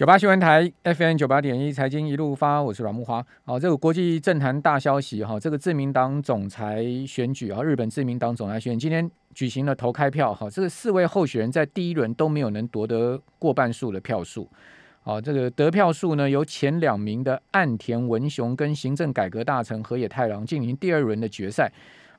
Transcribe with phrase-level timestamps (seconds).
[0.00, 3.22] 九八新闻台 FM 九八点一财经一路发，我是阮木花。
[3.44, 14.48] 好，这个国际政坛大消息哈，这个自民党总裁选举啊，日本自民党总裁选今天举行了投开票哈，这个四位候选人在第一轮都没有能夺得过半数的票数。
[15.02, 21.70] 好，这个得票数呢，由前两名的岸田文雄跟行政改革大臣河野太郎进行第二轮的决赛。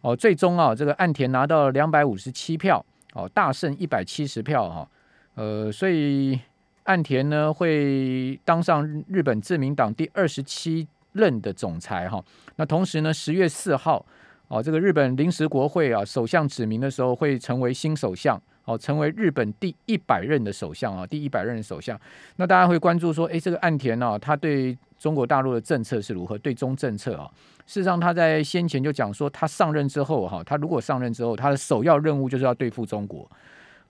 [0.02, 2.86] 哦，最终啊，这个岸田拿到了两百五十七票，
[3.16, 4.88] 哦，大胜一百七十票哈。
[5.34, 6.39] 呃，所以。
[6.84, 12.23] 岸田呢会当上日本自民党第二十七任的总裁哈，
[12.56, 14.06] 那同时呢十月四号
[14.47, 22.00] 哦，这个日本临时国会啊首相指名的时候会成为新首相哦，成为日本第一百任的首相啊，第一百任的首相。
[22.37, 26.37] 那大家会关注说，哎，这个岸田呢，他对中国大陆的政策是如何？
[26.37, 27.29] 对中政策啊，
[27.65, 33.30] 事实上他在先前就讲说，他上任之后哈，他如果上任之后，他的首要任务就是要对付中国。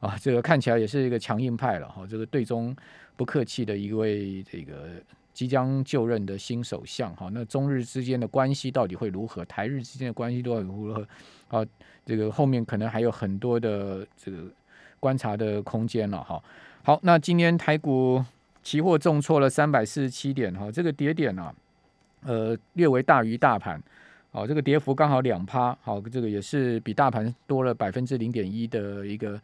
[0.01, 2.75] 啊，这个看起来也是一个强硬派了哈，这个对中
[3.15, 4.89] 不客气的一位这个
[5.31, 9.45] 即将就任的新首相哈，那中日之间的关系到底会如何？
[9.45, 11.07] 台日之间的关系都会如何？
[11.49, 11.65] 啊，
[12.03, 14.43] 这个后面可能还有很多的这个
[14.99, 16.43] 观察的空间了哈。
[16.83, 18.23] 好，那今天台股
[18.63, 21.53] 期货重挫了三百四十七点哈，这个跌点啊，
[22.23, 23.79] 呃，略微大于大盘。
[24.33, 29.37] 好，这个跌幅刚好两趴，好，这个也是比大盘多了百分之零点一的一个，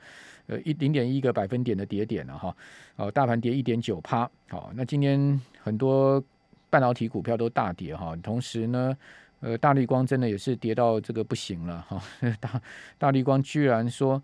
[0.47, 2.55] 呃，一零点一个百分点的跌点了哈。
[2.95, 6.23] 哦，大盘跌一点九趴，好，那今天很多
[6.69, 8.97] 半导体股票都大跌哈，同时呢，
[9.41, 12.01] 呃，大立光真的也是跌到这个不行了哈。
[12.39, 12.61] 大
[12.97, 14.21] 大立光居然说，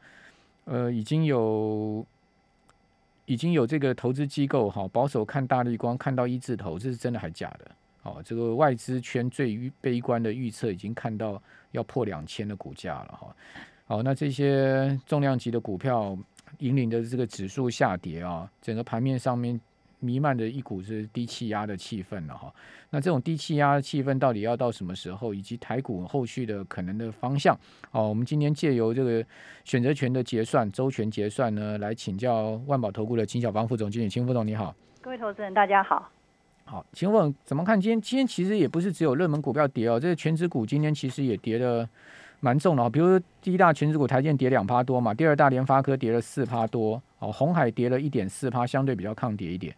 [0.66, 2.06] 呃，已经有
[3.26, 7.72] 已经有这个投资机构哈，保守看大立光看到一字头，这是真的还假的？
[8.04, 13.36] 哦，这个外资圈最悲观的预测已经看到要破两千的股价了哈。
[13.86, 16.18] 好，那这些重量级的股票
[16.60, 19.60] 引领的这个指数下跌啊，整个盘面上面
[20.00, 22.54] 弥漫着一股是低气压的气氛了哈。
[22.90, 27.58] 那这种低气压的气氛到底要到什么时候，以及台股后续的可能的方向？
[27.92, 29.26] 哦，我们今天借由这个
[29.66, 36.10] 选择权的结算、周全结算呢，来请教万宝投顾的秦小芳副总经理，秦副总你好，各位投资人大家好。
[36.66, 37.80] 好，请问怎么看？
[37.80, 41.88] 今天今天其实也不是只有热门股票跌哦，这个全指股今天其实也跌的
[42.44, 42.90] 蛮重的哦。
[42.90, 49.74] 比如第一大全指股台建跌两趴多嘛，第二大联发科跌了四趴多，哦，红海跌了一点四趴，相对比较抗跌一点。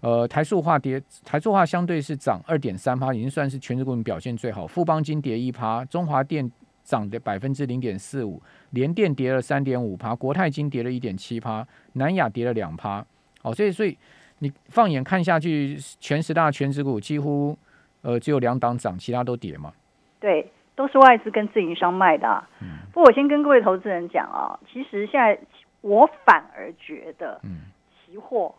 [0.00, 4.66] 呃，台塑化跌，台塑化相对是涨二点三趴，已经算是全指股表现最好。
[4.66, 6.50] 富邦金跌一趴，中华电
[6.84, 13.04] 涨的百分之零点四五，联电跌了三点五趴，国泰金跌了一点七趴，南亚跌了两趴。
[13.42, 13.96] 哦，所以所以。
[14.42, 17.54] 你放眼看下去，全十大全指股几乎，
[18.00, 19.70] 呃，只有两档涨，其他都跌嘛？
[20.18, 22.42] 对，都是外资跟自营商卖的。
[22.62, 25.38] 嗯，不过我先跟各位投资人讲啊，其实现在
[25.82, 28.54] 我反而觉得，嗯，期货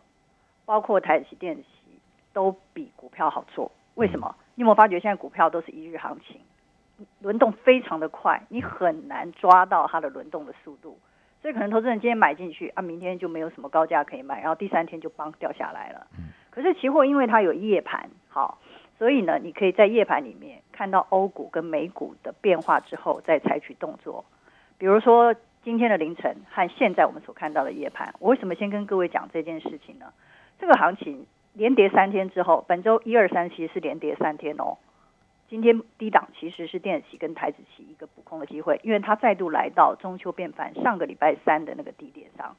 [0.66, 1.70] 包括台积电的期
[2.32, 3.72] 都比股票好做。
[3.96, 4.36] 为什么？
[4.54, 6.40] 你有没有发觉现在股票都是一日行情，
[7.22, 11.00] 轮动非常的快，你很难抓到它的轮动的速度。
[11.42, 16.06] 所以可能投资人今天买进去啊，明天就没有什么高价可以卖，然后第三天就帮掉下来了。
[16.52, 18.60] 可是期货因为它有夜盘，好，
[19.00, 24.26] 所以呢，你可以在夜盘里面看到欧股跟美股的变化之后再采取动作。
[24.80, 30.08] 比如说今天的凌晨和现在我们所看到的夜盘，我为什么先跟各位讲这件事情呢？
[30.58, 34.80] 这个行情连跌三天之后，本周一二三其实是连跌三天哦。
[35.48, 42.56] 今天低档其实是电子期跟台子期一个补空的机会，因为它再度来到中秋变盘上个礼拜三的那个低点上，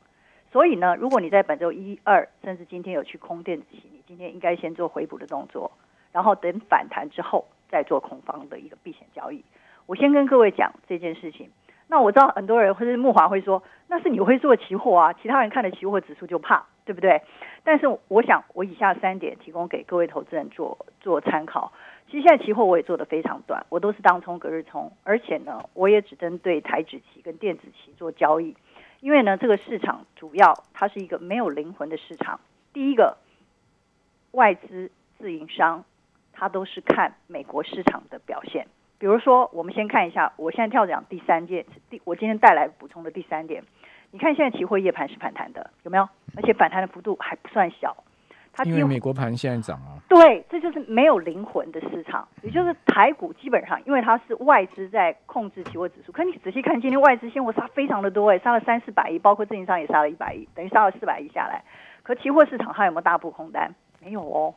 [0.53, 5.73] 所以呢，如果你在本周一二甚至今天有去空电子期，你今天应该先做回补的动作，
[6.13, 9.43] 然后等反弹之后再做空方的一个避险交易。
[9.87, 11.51] 我先跟各位讲这件事情。
[11.89, 17.23] 那我知道很多人或者木华会说，那是你会做期货啊，其他人看的期货指数就怕，对不对？
[17.65, 21.73] 但是我想我以下三点提供给各位投资人做做参考。
[22.09, 28.57] 其实现在期货我也做的非常短，我都是当冲隔日冲，而且呢，我也只针对台指期跟电子期做交易，
[29.01, 32.41] 因为呢，这个市场主要它是一个没有灵魂的市场。
[32.73, 33.19] 第一个，
[34.31, 35.85] 外资自营商，
[36.43, 38.67] 它都是看美国市场的表现。
[38.99, 43.63] 比如说，我们先看一下，我现在跳讲第三件，第我今天带来补充的第三点，
[44.11, 46.09] 你看现在期货夜盘是反弹的，有没有？
[46.35, 47.97] 而且反弹的幅度还不算小。
[48.53, 56.11] 它因为美国盘现在涨啊，对，这就是没有灵魂的市场，也就是台股基本上，因为它是外资在控制期货指数。
[56.11, 61.63] 可你仔细看，今天外资现货杀非常的多，哎，杀了三四百亿，包括自营商也杀了一百亿，等于杀了四百亿下来。
[62.03, 63.73] 可期货市场它有没有大部空单？
[64.01, 64.53] 没有哦，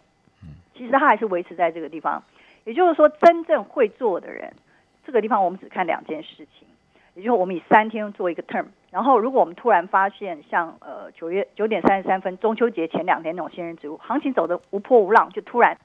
[0.76, 2.22] 其实它还是维持在这个地方。
[2.66, 4.54] 也就是说，真正会做的人，
[5.06, 6.68] 这个地方我们只看两件事情，
[7.14, 8.66] 也就是我们以三天做一个 term。
[8.92, 15.78] 然后如果我们突然发现像呃九月九点三十三分中秋节前两天那种仙人指物，行情走的无波无浪，就突然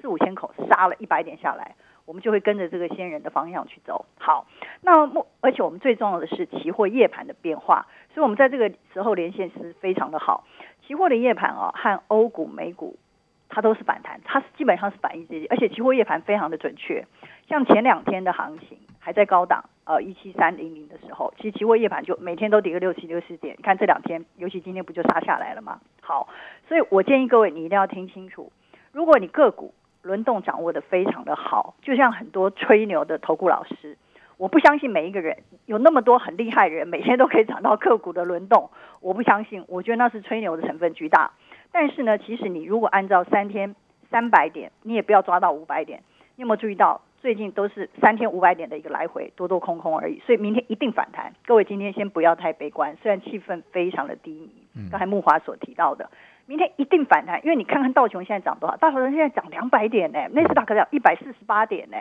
[0.00, 1.74] 四五千口杀了一百点下来，
[2.04, 4.04] 我们就会跟着这个仙人的方向去走。
[4.18, 4.46] 好，
[4.82, 10.44] 那么而且我们最重要的是期货夜盘的变化，所以我们在这个时候连线是非常的好。
[10.86, 12.96] 期货的夜盘啊，和欧股、美股
[13.54, 17.06] 它都是反弹，它是基本上是反一这而且期货夜盘非常的准确。
[17.48, 23.54] 像前两天的行情还在高档，呃一七三零零的时候，其实期货夜盘就每天都跌个六七六十点。
[23.56, 25.78] 你看这两天，尤其今天不就杀下来了吗？
[26.00, 26.28] 好，
[26.68, 28.50] 所以我建议各位你一定要听清楚，
[28.90, 29.72] 如果你个股
[30.02, 33.96] 轮动掌握的非常的好，就像很多吹牛的投顾老师。
[34.36, 38.68] 我不相信每一个人有那么多很厉害的人，每天都可以涨到个股的轮动。
[39.00, 41.30] 我不相信，我觉得那是吹牛的成分巨大。
[41.74, 43.74] 但是呢，其实你如果按照三天
[44.08, 46.04] 三百点，你也不要抓到五百点。
[46.36, 50.20] 你有没有注意到最近都是三天五百点的一个来回，多多空空而已。
[50.20, 51.32] 所以明天一定反弹。
[51.44, 54.50] 各位今天先不要太悲观，虽然气氛非常的低迷。
[54.88, 56.08] 刚才木华所提到的，
[56.46, 61.96] 明天一定反弹，因为你看看道琼现在涨多少，大盘现在涨两百点呢，那是大概涨一百四十八点呢。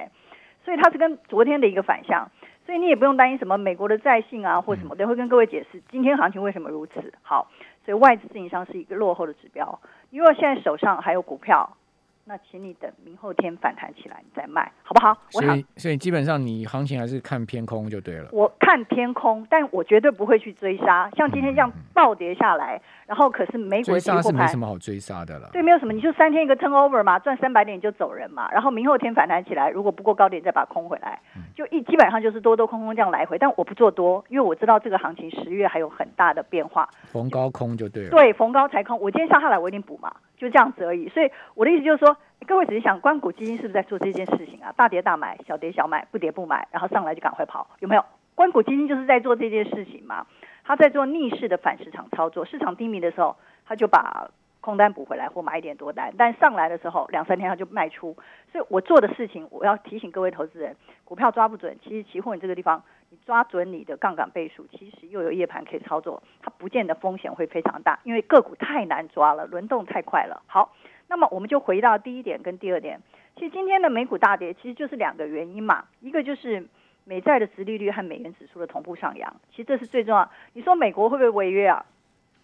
[0.63, 2.29] 所以它是跟昨天的一个反向，
[2.65, 7.49] 所以你也不用担心什么美国的债信啊或什么，等会跟各位解释今天行情为什么如此好。
[7.85, 9.79] 所以外资自营商是一个落后的指标，
[10.09, 11.77] 你如果现在手上还有股票。
[12.25, 15.13] 那请你等明后天反弹起来，你再卖，好不好？
[15.29, 18.29] 所以，所以基本上你行情还是看偏空就对了。
[18.31, 21.09] 我看偏空，但我绝对不会去追杀。
[21.17, 25.49] 像今天这样暴跌下来，然后可是美股追杀是没什么好追杀的了。
[25.51, 28.49] 对，没有什么，你就三天一个 turnover 嘛，赚三百点你就走人嘛。
[28.53, 31.19] 然后明后天反弹起来，如果不过高点再把空回来，
[31.55, 33.37] 就一基本上就是多多空空这样来回。
[33.37, 36.89] 但我不做多，因为我知道这个行情十月还有很大的变化。
[37.11, 38.09] 逢高空就对了。
[38.09, 38.99] 对，逢高才空。
[38.99, 40.13] 我今天下下来，我一定补嘛。
[40.37, 44.73] 就这样子而已，所以我的意思就是说，各位只是想，关谷基金是不是在做这件事情啊？
[44.75, 48.03] 大跌大买，小跌小买，不跌不买，然后上来就赶快跑，有没有？
[48.35, 50.25] 关谷基金就是在做这件事情嘛，
[50.65, 54.27] 他在做逆势的反市场操作，市场低迷的时候，他就把
[54.63, 58.15] 空单补回来或买一点多单，但上来的时候两三天他就卖出。
[58.51, 62.81] 所以我做的事情，我要提醒各位投资人，股票抓不准，其实期货你这个地方。
[63.09, 70.41] 你抓准你的杠杆倍数，其实又有夜盘可以操作，它不见得风险会非常大，因为个股太难抓了，轮动太快了。
[70.47, 70.73] 好，
[71.07, 72.99] 那么我们就回到第一点跟第二点，
[73.35, 76.67] 其实今天的美股大跌，其实就是两个原因嘛，一个就是
[77.05, 80.27] 美债的殖利率和美元指数的同步上扬，其实这是最重要。
[80.53, 81.85] 你说美国会不会违约啊？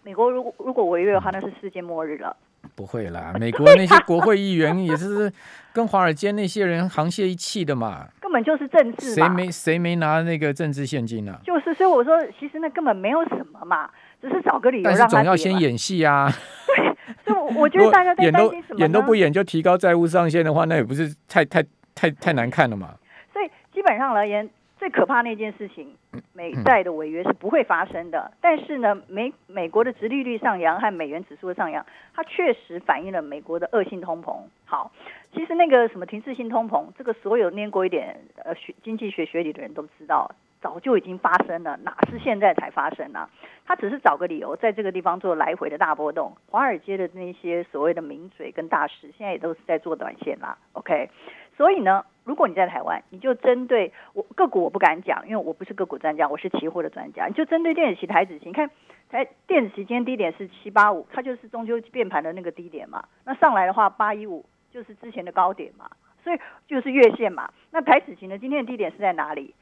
[0.02, 2.36] 美国如果如果违约的话，那是世界末日了。
[2.74, 5.30] 不会啦，美国那些国会议员也是
[5.72, 8.06] 跟华尔街那些人沆瀣一气的嘛。
[8.20, 11.38] 根本就是政治，谁没谁没拿那个政治现金呢？
[11.44, 14.98] 就是，所以我说，其实那根本没有什么嘛，只是找个理由让他。
[14.98, 16.30] 但是总要先演戏啊。
[16.66, 18.78] 对，就我觉得大家在担心什么？
[18.78, 21.62] 演都不演就提高债务上限的话，那也不是太太
[21.94, 22.94] 太太难看了嘛。
[23.32, 24.48] 所以基本上而言。
[24.80, 25.94] 最可怕那件事情，
[26.32, 28.32] 美债的违约是不会发生的。
[28.40, 31.84] 但是呢，美美国的殖利率上扬和美元指数的上扬，
[32.14, 34.38] 它确实反映了美国的恶性通膨。
[34.64, 34.90] 好，
[35.34, 43.28] 其实那个什么停滞性通膨，这个所有念过一点呃学经济学学理的人都知道，早就已经发生了，哪是现在才发生呢？
[43.66, 46.34] 他只是找个理由在这个地方做来回的大波动。
[46.48, 50.56] 华尔街的那些所谓的名嘴跟大师，现在也都是在做短线啦。
[50.72, 51.10] OK。
[51.56, 57.26] 所以呢，如果你在台湾，你就针对我个股，我不敢讲，因为我不是个股专家，我是期货的专家。
[57.26, 58.70] 你就针对电子期、台子期，你看
[59.08, 63.04] 台电子期今天低点是七八五，它就是中秋变盘的那个低点嘛。
[63.24, 65.90] 那上来的话，八一五就是之前的高点嘛，
[66.22, 67.50] 所以就是月线嘛。
[67.70, 69.54] 那台子期呢，今天的低点是在哪里？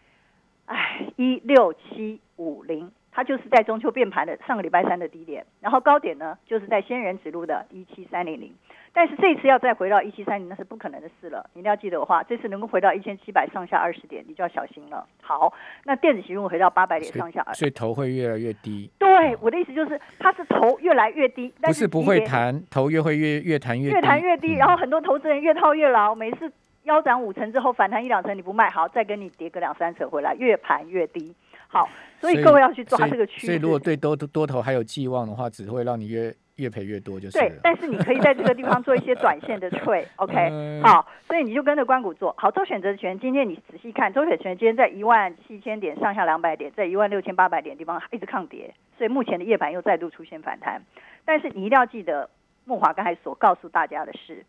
[0.67, 2.93] 哎，一六七五零。
[3.19, 8.55] 它就是在中秋变盘的上个礼拜三的低点，然后高点呢就是在仙人指路的一七三零零，
[8.93, 11.45] 但是这次要再回到一七三零那是不可能的事了。
[11.53, 15.05] 你一定要记得的话，这次能够回到一千七百上下二十点，你就要小心了。
[15.21, 15.53] 好，
[15.85, 18.89] 那电子型果回到八百点上下，所以头会越来越低。
[19.01, 26.53] 对，我的意思就是它是头越来越低，不是不会弹，头越会越越弹越越弹越低，然后很多投资人越套越牢，每次
[26.85, 31.35] 腰斩五成之后反弹一两成你不卖，好再跟你跌个两三成回来，越盘越低。
[31.69, 31.89] 好，
[32.21, 33.47] 所以各位要去抓这个趋势。
[33.47, 37.39] 所以如果对多多头还有寄望的话，只会让你越越赔越多，就是。
[37.39, 40.81] 对，但是你可以在这个地方做一些短线的 trade，OK？
[40.83, 42.51] 好，所以你就跟着关谷做好。
[42.51, 50.83] 周选择权今天你仔细看，周选择权今天在一万七千点上下两百点，在一万六千八百点地方一直抗跌，所以目前的夜盘又再度出现反弹。
[51.27, 52.31] 但是你一定要记得，
[52.65, 54.45] 木华刚才所告诉大家的是，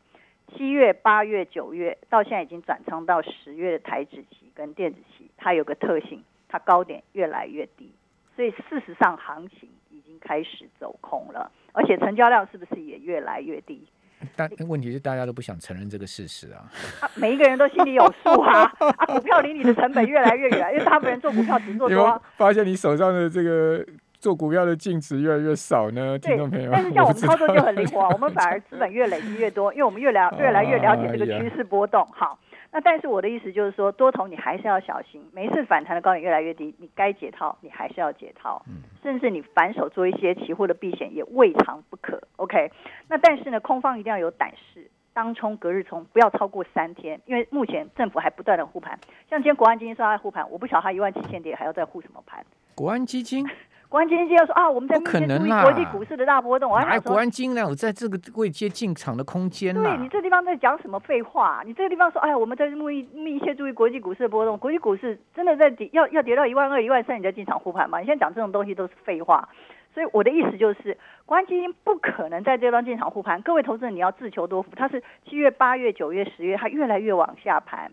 [0.56, 6.24] 七月、八月、九月到现在已经转仓到十月的台指期跟电子期，它有个特性。
[6.50, 7.94] 它高点越来越低，
[8.36, 13.88] 所以事实上行情已经开始走空了，而且成交量是不是也越来越低？
[14.36, 16.68] 但问题是大家都不想承认这个事实啊。
[17.00, 18.64] 啊，每一个人都心里有数啊。
[18.80, 22.22] 啊，股票离你的成本越来越远，因为大部分人做股票只做多。
[22.36, 23.86] 发现你手上的这个
[24.20, 26.20] 做股票的净值越来越少呢？
[26.20, 32.06] 听众朋友，但是像我们操作就很灵活，我们反而资本越累积越多，因为我们越了 越来越了解这个趋势波动。
[32.12, 32.38] 好。
[32.72, 38.64] 那但是我的意思就是说，多头你还是要小心，每一次反弹的高点越来越低，你该解套你还是要解套，
[39.02, 42.22] 甚至你反手做一些期货的避险也未尝不可。
[42.36, 42.72] OK，
[43.08, 49.00] 那但是呢，空方一定要有胆识，当冲隔日冲不要超过三天，因为目前政府还不断的护盘，
[49.30, 52.46] 像今天国安基金说他护盘，我不晓得他一万七千点还要再护什么盘？
[52.76, 53.46] 国安基金。
[53.90, 56.72] 国安基金要说啊，我们在密切注意国际股市的大波动。
[56.72, 61.64] 哪国安基金有在这个位阶进场的空间对你这地方在讲什么废话？
[61.66, 67.98] 你这个地方说，哎呀，我们在密密切注意国际股市的波动，国际股市真的在跌，要要跌到一万二、一万三，你再进场护盘吗？
[68.00, 69.50] 你现在讲这种东西都是废话。
[69.92, 73.42] 所以我的意思就是，国安基金不可能在这方进场护盘。
[73.42, 74.70] 各位投资人，你要自求多福。
[74.76, 77.92] 它是七月、八月、九月、十月，它越来越往下盘。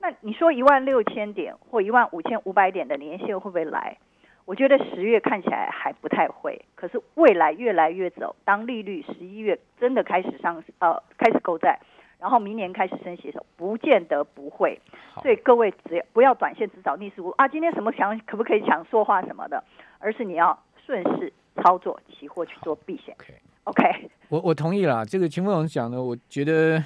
[0.00, 3.98] 那你说一万六千点或一万五千五百点的年线会不会来？
[4.46, 8.36] 我觉得十月看起来还不太会，可是未来越来越走。
[8.44, 11.80] 当利率十一月真的开始上呃开始购债，
[12.18, 14.78] 然后明年开始升息的时候，不见得不会。
[15.22, 19.64] 所以各位只要不要短线只找逆势股啊，今天什么强可不可以抢说话什么的，
[19.98, 23.16] 而是你要顺势操作期货去做避险。
[23.64, 23.82] OK，
[24.28, 25.02] 我我同意啦。
[25.02, 26.78] 这个秦凤荣讲的，我觉得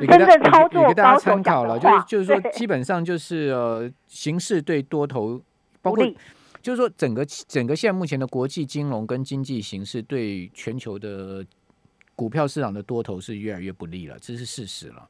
[0.00, 5.38] 真正操作给大家参考了，就是就是说基本上就是呃形势对多头
[5.82, 6.02] 包括。
[6.66, 11.46] 就是说，整个整个现在目前的国际金融跟经济形势，对全球的
[12.16, 15.08] 股票市场的多头是越来越不利了，这是事实了。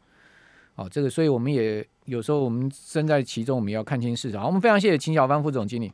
[0.75, 4.45] 哦，这个，所以我们也有时候我们身在其中，我们要看清市场。
[4.45, 5.91] 我们非常谢谢秦小帆副总经理。